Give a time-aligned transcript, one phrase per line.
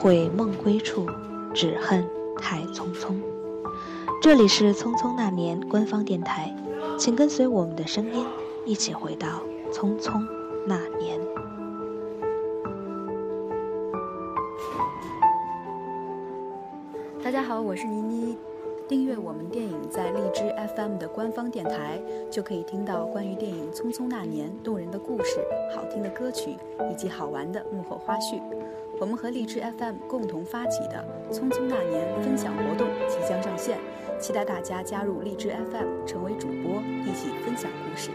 [0.00, 1.06] 悔梦归处，
[1.52, 2.02] 只恨
[2.38, 3.14] 太匆匆。
[4.22, 6.56] 这里是《匆匆那年》官方电台，
[6.98, 8.24] 请跟随我们的声音，
[8.64, 10.26] 一起回到匆匆
[10.66, 11.20] 那年。
[17.22, 18.38] 大家好，我是妮妮。
[18.88, 20.42] 订阅我们电影在荔枝
[20.74, 25.40] FM 的官方电台，就可以听到关于电影《匆匆那年》动人的故事、
[25.76, 26.56] 好听的歌曲
[26.90, 28.40] 以及好玩的幕后花絮。
[29.00, 31.02] 我们和荔枝 FM 共同发起的
[31.34, 33.78] 《匆匆那年》分享活动即将上线，
[34.20, 38.10] 期待大家加入荔枝 FM，成为主播，一起分享故事。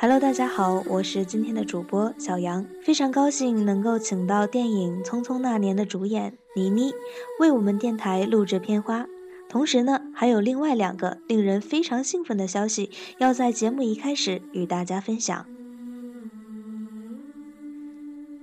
[0.00, 6.92] Hello，大家好，我是今天的主播小杨，非常高兴能够请到电影《匆匆那年》的主演倪妮
[7.40, 9.08] 为我们电台录制片花。
[9.48, 15.44] 同时呢，还有另外两个令人非常兴奋的消息要在节目一开始与大家分享。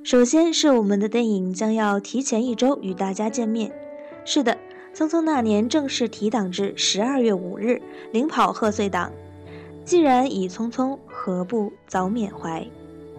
[0.03, 3.72] 首先是我们的电影将要提前一周与大家见面。
[4.25, 4.58] 是的，
[4.94, 7.81] 《匆匆那年》正式提档至十二月五日，
[8.12, 9.09] 领跑贺岁档。
[9.86, 12.67] 既然已匆匆，何不早缅怀？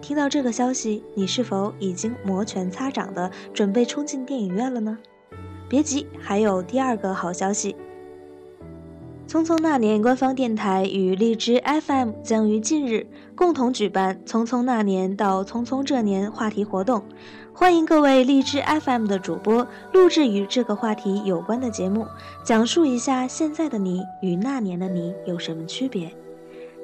[0.01, 4.97] 听到这个消息，你是否已经摩拳擦掌的准备冲进电影院了呢？
[5.69, 7.73] 别急，还有第二个好消息。
[9.29, 17.03] 匆匆那年官方电台与荔枝 FM 将于近日共同举办“匆匆那年到匆匆这年”话题活动，
[17.53, 22.05] 欢迎各位荔枝 FM 的主播录制与这个话题有关的节目，
[22.43, 26.11] 讲述一下现在的你与那年的你有什么区别。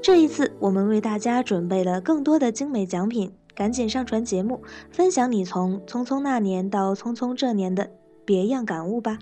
[0.03, 4.61] 这一次，我们为大家准备了更多的精美奖品，赶紧上传节目，
[4.91, 7.89] 分享你从匆匆那年到匆匆这年的
[8.25, 9.17] 别样感悟吧。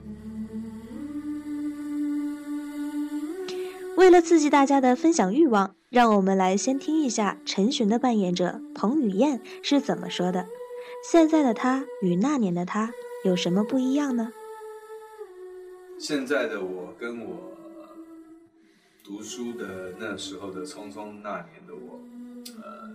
[3.95, 10.47] 为了刺激大家的分享欲望，让我们来先听一下陈寻的扮演者彭于晏是怎么说的
[11.07, 12.91] ：“现在的他与那年的他
[13.23, 14.31] 有什么不一样呢？”
[15.99, 17.60] 现在的我跟我。
[19.03, 21.99] 读书的那时候的匆匆那年的我，
[22.61, 22.87] 呃，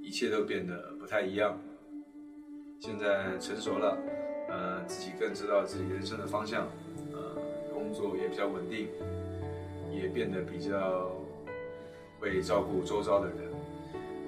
[0.00, 1.58] 一切都变得不太一样。
[2.78, 3.98] 现在成熟了，
[4.48, 6.68] 呃，自己更知道自己人生的方向，
[7.12, 7.36] 呃，
[7.72, 8.88] 工作也比较稳定，
[9.92, 11.12] 也变得比较
[12.20, 13.36] 会照顾周遭的人。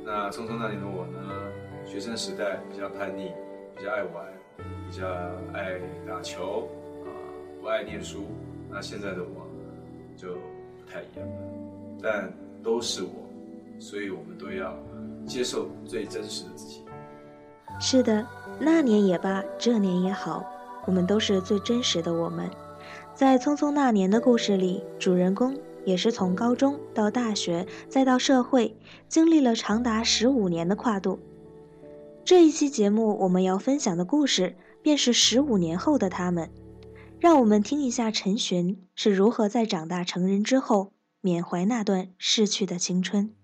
[0.05, 3.33] 那匆匆那年的我呢，学生时代比较叛逆，
[3.77, 4.27] 比较爱玩，
[4.59, 5.07] 比较
[5.53, 6.69] 爱打球，
[7.05, 7.09] 啊，
[7.61, 8.25] 不爱念书。
[8.69, 9.44] 那现在的我。
[10.17, 11.35] 就不太一样了，
[12.03, 12.33] 但
[12.63, 13.11] 都是我，
[13.79, 14.77] 所以我们都要
[15.27, 16.83] 接受最真实的自己。
[17.81, 18.27] 是的，
[18.59, 20.45] 那年也罢，这年也好，
[20.87, 22.49] 我们都是最真实的我们。
[23.15, 28.77] 在《匆匆那年》的故事里，主人公也是从高中到大学再到社会，
[29.09, 31.19] 经历了长达十五年的跨度。
[32.25, 36.49] 这一期节目我们要分享的故事，便是十五年后的他们。
[37.21, 43.35] 让我们听一下陈寻是如何在长大成人之后缅怀那段逝去的青春。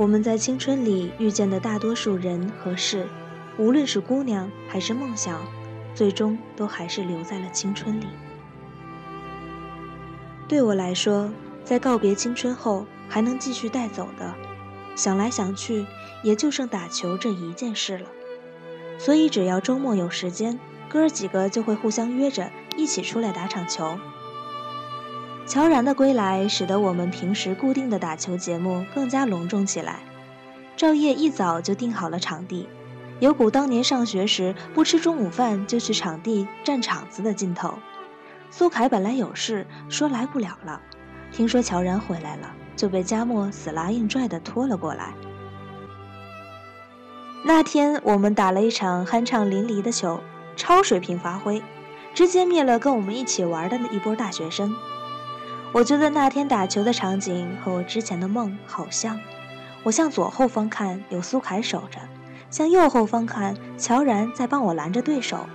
[0.00, 3.06] 我们在青春里遇见的大多数人和事，
[3.58, 5.38] 无论是姑娘还是梦想，
[5.94, 8.06] 最终都还是留在了青春里。
[10.48, 11.30] 对我来说，
[11.66, 14.34] 在告别青春后还能继续带走的，
[14.96, 15.84] 想来想去，
[16.22, 18.06] 也就剩打球这一件事了。
[18.98, 20.58] 所以，只要周末有时间，
[20.88, 23.98] 哥儿几个就会互相约着一起出来打场球。
[25.50, 29.98] 乔然的归来，使得我们平时固定的打球节目更加隆重起来。
[30.76, 32.68] 赵烨一早就定好了场地，
[33.18, 37.74] 有股当年上学时不吃中午饭就去场地占场子的劲头。
[38.48, 40.80] 苏凯本来有事说来不了了，
[41.32, 45.14] 听说乔然回来了，就被佳默死拉硬拽的拖了过来。
[47.44, 50.20] 那天我们打了一场酣畅淋漓的球，
[50.54, 51.60] 超水平发挥，
[52.14, 54.72] 直接灭了跟我们一起玩的那一波大学生。
[55.72, 59.18] 我觉得那天打球的场景和我之前的梦好像。
[59.82, 62.00] 我向左后方看，有苏凯守着；
[62.50, 65.46] 向右后方看，乔然在帮我拦着对手，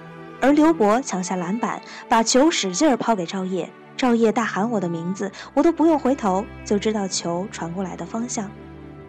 [0.41, 8.49] 而刘博抢下篮板，把球使劲抛给赵烨，赵烨大喊我的名字，我都不用回头就知道球传过来的方向，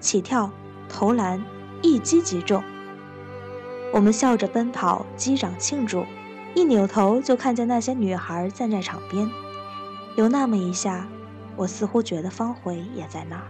[0.01, 0.51] 起跳、
[0.89, 1.43] 投篮，
[1.83, 2.63] 一击即中。
[3.93, 6.05] 我们笑着奔跑，击掌庆祝，
[6.55, 9.31] 一扭头就看见那些女孩站在场边。
[10.17, 11.07] 有那么一下，
[11.57, 13.49] 我似乎觉得方回也在那儿，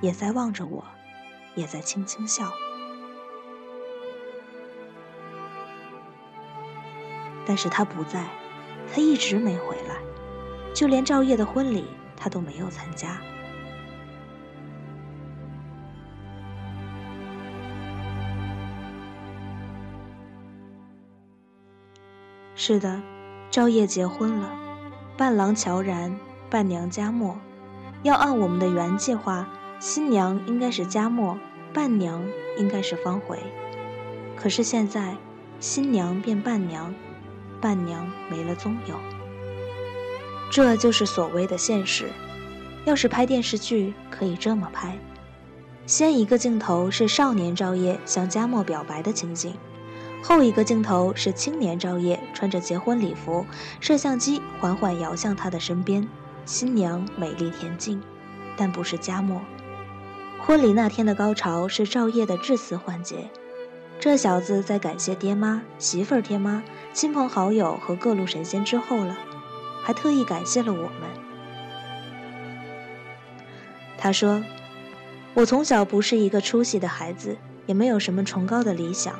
[0.00, 0.84] 也在望着我，
[1.54, 2.52] 也在轻轻笑。
[7.46, 8.26] 但是他不在，
[8.92, 9.94] 他一直没回来，
[10.74, 11.86] 就连赵烨的婚礼
[12.16, 13.16] 他都没有参加。
[22.56, 23.00] 是的，
[23.52, 24.50] 赵烨结婚了，
[25.18, 26.16] 伴郎乔然，
[26.48, 27.36] 伴娘佳默。
[28.04, 29.48] 要按我们的原计划，
[29.80, 31.36] 新娘应该是佳默，
[31.74, 32.24] 伴娘
[32.56, 33.36] 应该是方回。
[34.36, 35.16] 可是现在，
[35.58, 36.94] 新娘变伴娘。
[37.60, 38.94] 伴娘没了踪影，
[40.52, 42.06] 这就是所谓的现实。
[42.84, 44.96] 要是拍电视剧，可以这么拍：
[45.84, 49.52] 先一个镜头是少年赵烨向佳默表白的情景，
[50.22, 53.46] 后一个镜头是青年赵烨穿着结婚礼服，
[53.80, 56.06] 摄像机缓缓摇向他的身边，
[56.44, 58.02] 新娘美丽恬静，
[58.56, 59.40] 但不是佳默。
[60.40, 63.30] 婚礼那天的高潮是赵烨的致辞环节。
[64.00, 66.62] 这小子在感谢爹妈、媳妇儿、爹妈、
[66.92, 69.16] 亲朋好友和各路神仙之后了，
[69.82, 70.92] 还特意感谢了我们。
[73.96, 74.44] 他说
[75.34, 77.36] ：“我从小不是一个出息的孩子，
[77.66, 79.18] 也没有什么崇高的理想。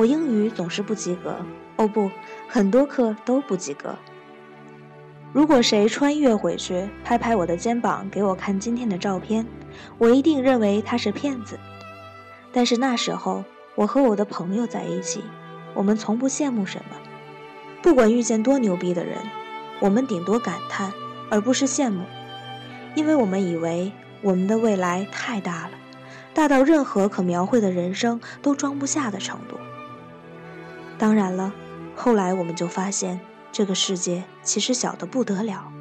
[0.00, 1.36] 我英语总是不及格，
[1.76, 2.10] 哦不，
[2.48, 3.94] 很多课都不及格。
[5.30, 9.46] 如果谁穿越回去，拍拍我的肩膀，给我看今天的照片，
[9.98, 11.58] 我一定认为他是骗子。
[12.50, 13.44] 但是那时候。”
[13.76, 15.22] 我和我的朋友在一起，
[15.74, 16.96] 我们从不羡慕什么。
[17.80, 19.16] 不管遇见多牛逼的人，
[19.78, 20.92] 我们顶多感叹，
[21.30, 22.04] 而不是羡慕，
[22.94, 25.70] 因为我们以为我们的未来太大了，
[26.34, 29.56] 大到任何可描绘的人生都装不下的程度。
[31.00, 31.50] 当然了，
[31.96, 33.18] 后来我们就发现，
[33.50, 35.72] 这个世界其实小得不得了，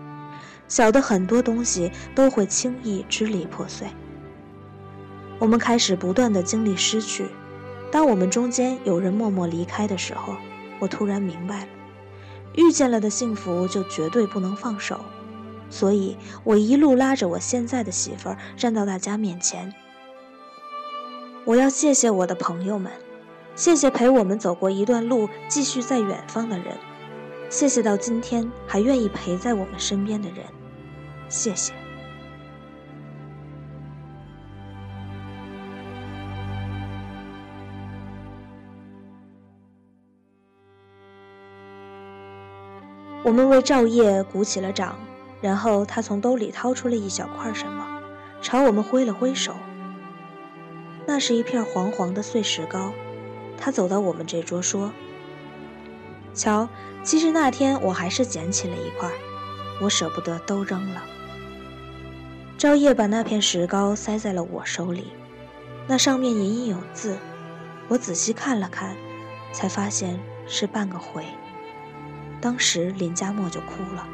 [0.70, 3.90] 小的很多东西都会轻易支离破碎。
[5.38, 7.28] 我们开始不断的经历失去。
[7.92, 10.38] 当我们中间有人默默离开的时候，
[10.80, 11.68] 我突然明白了，
[12.56, 15.02] 遇见了的幸福就绝对不能放手，
[15.70, 16.16] 所以
[16.46, 19.74] 我一路拉着我现在的媳妇儿站到大家面前。
[21.44, 22.90] 我要谢谢我的朋友们，
[23.60, 26.78] 谢谢陪我们走过一段路、继续在远方的人，
[27.50, 30.46] 谢谢到今天还愿意陪在我们身边的人，
[31.28, 31.74] 谢谢。
[43.26, 44.98] 我们为赵烨鼓起了掌，
[45.42, 48.02] 然后他从兜里掏出了一小块什么，
[48.42, 49.54] 朝我们挥了挥手。
[51.06, 52.94] 那是一片黄黄的碎石膏。
[53.60, 54.92] 他走到我们这桌说
[56.34, 56.70] ：“瞧，
[57.04, 59.12] 其实那天我还是捡起了一块，
[59.82, 61.04] 我舍不得都扔了。”
[62.58, 65.12] 赵烨把那片石膏塞在了我手里，
[65.88, 67.18] 那上面隐隐有字，
[67.90, 68.96] 我仔细看了看，
[69.52, 71.26] 才发现是半个回。
[72.42, 74.08] 当时林佳默就哭了，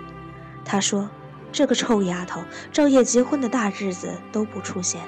[0.64, 1.10] 他说
[1.52, 5.02] ：“这个臭丫头，赵烨结婚的大日子都不出现，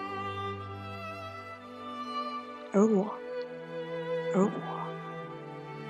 [2.72, 3.12] 而我，
[4.38, 4.52] 而我，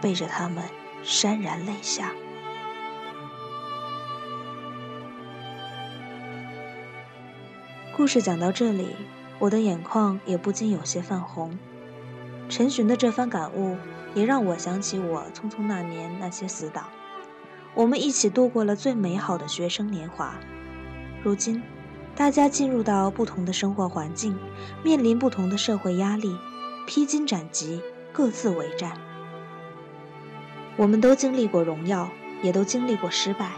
[0.01, 0.63] 背着他们
[1.03, 2.11] 潸然泪下。”
[7.95, 8.95] 故事讲到这里，
[9.39, 11.57] 我的眼眶也不禁有些泛红。
[12.47, 13.75] 陈寻的这番感悟，
[14.13, 16.85] 也让我想起我匆匆那年那些死党。
[17.73, 20.35] 我们一起度过了最美好的学生年华，
[21.23, 21.61] 如今，
[22.15, 24.37] 大家进入到不同的生活环境，
[24.83, 26.37] 面临不同的社会压力，
[26.87, 27.81] 披荆斩棘，
[28.17, 28.93] 各自为战。
[30.75, 32.09] 我们都经历过荣耀，
[32.41, 33.51] 也都经历过失败。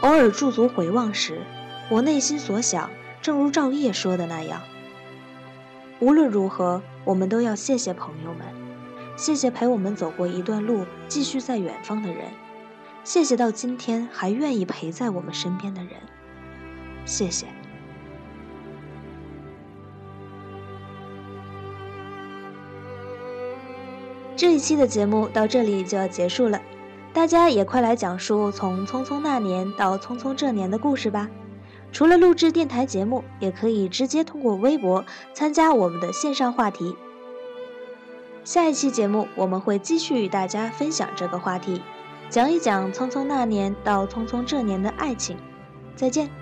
[0.00, 1.42] 偶尔驻足回望时，
[1.90, 2.88] 我内心所想，
[3.20, 4.62] 正如赵烨说的那样：
[6.00, 8.46] 无论如何，我们都要谢谢朋友们，
[9.14, 12.28] 谢谢陪我们走过一段路，继续在远方的人。
[13.04, 15.90] 谢谢到今天还愿意陪在我们身边的人，
[17.04, 17.46] 谢谢。
[24.42, 26.60] 这一期的节目到这里就要结束了，
[27.12, 31.30] 大家也快来讲述从匆匆那年到匆匆这年的故事吧。
[31.92, 36.96] 除了录制电台节目，也可以直接通过微博参加我们的线上话题。
[38.42, 41.80] 下一期节目我们会继续与大家分享这个话题。
[42.28, 45.36] 讲一讲匆匆那年到匆匆这年的爱情。
[45.94, 46.41] 再见。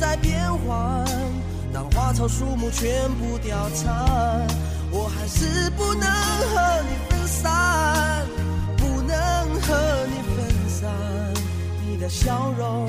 [0.00, 1.04] 在变换，
[1.72, 4.46] 当花草树木全部凋残，
[4.90, 8.26] 我还是不能和你分散，
[8.76, 9.16] 不能
[9.60, 10.36] 和你分
[10.68, 10.88] 散。
[11.86, 12.88] 你的笑容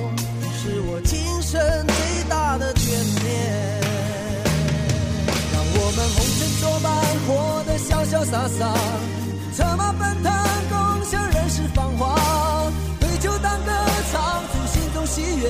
[0.62, 2.86] 是我今生最大的眷
[3.24, 3.80] 恋。
[5.52, 6.88] 让我们红尘作伴，
[7.28, 8.60] 活得潇潇洒洒，
[9.56, 10.32] 策马奔腾。
[10.70, 12.16] 共享人世繁华，
[13.00, 13.72] 对酒当歌，
[14.12, 15.50] 唱出心中喜悦，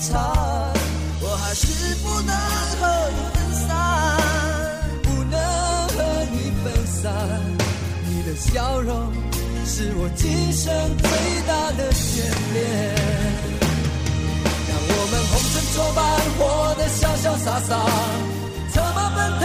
[0.00, 0.16] 部凋残，
[1.20, 2.34] 我还是不能
[2.80, 3.36] 和你分
[3.68, 3.68] 散，
[5.02, 5.38] 不能
[5.88, 5.98] 和
[6.32, 7.12] 你分散。
[8.08, 9.12] 你的笑容
[9.66, 11.08] 是我今生最
[11.46, 12.22] 大的眷
[12.54, 12.58] 恋。
[14.68, 16.00] 让我们红尘作伴，
[16.38, 16.40] 活
[16.76, 17.70] 得潇潇洒洒，
[18.72, 19.44] 策马奔腾，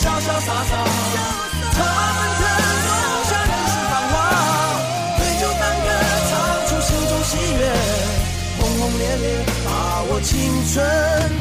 [0.00, 0.72] 潇潇洒洒，
[1.72, 2.42] 策马奔腾，
[2.86, 2.88] 共
[3.28, 4.12] 享人世繁华，
[5.18, 5.86] 对酒当歌，
[6.30, 6.32] 唱
[6.68, 7.60] 出心中喜悦，
[8.58, 9.24] 轰轰烈烈
[9.62, 9.68] 把
[10.04, 10.32] 握青
[10.72, 11.39] 春。